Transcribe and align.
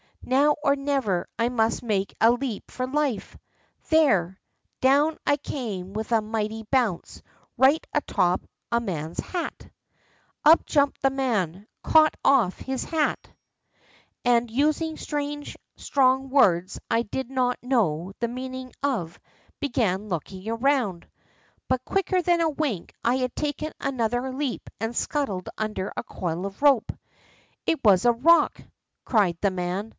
Now 0.23 0.55
or 0.63 0.75
never 0.75 1.27
I 1.37 1.49
must 1.49 1.81
make 1.83 2.15
a 2.21 2.31
leap 2.31 2.69
for 2.71 2.87
life! 2.87 3.37
There! 3.89 4.39
Down 4.79 5.17
I 5.27 5.37
came 5.37 5.93
with 5.93 6.11
a 6.11 6.21
mighty 6.21 6.63
bounce, 6.63 7.21
right 7.57 7.85
atop 7.93 8.41
of 8.43 8.49
a 8.71 8.79
man's 8.79 9.19
hat! 9.19 9.69
Up 10.45 10.65
jumped 10.65 11.01
the 11.01 11.09
man, 11.09 11.67
caught 11.83 12.15
off 12.23 12.59
his 12.59 12.83
hat, 12.83 13.29
and, 14.23 14.49
using 14.49 14.95
strange, 14.97 15.57
strong 15.75 16.29
words 16.29 16.79
I 16.89 17.01
did 17.03 17.29
not 17.29 17.57
know 17.61 18.13
the 18.19 18.27
meaning 18.27 18.71
of, 18.83 19.19
began 19.59 20.07
looking 20.09 20.47
around. 20.49 21.07
But 21.67 21.85
quicker 21.85 22.21
than 22.21 22.41
a 22.41 22.49
wink 22.49 22.93
I 23.03 23.17
had 23.17 23.35
taken 23.35 23.71
another 23.79 24.31
leap, 24.31 24.69
and 24.79 24.95
scuttled 24.95 25.49
under 25.57 25.91
a 25.97 26.03
coil 26.03 26.45
of 26.47 26.61
rope.' 26.61 26.91
It 27.67 27.79
was 27.83 28.05
a 28.05 28.11
rock!' 28.11 28.61
cried 29.05 29.37
the 29.41 29.51
man. 29.51 29.89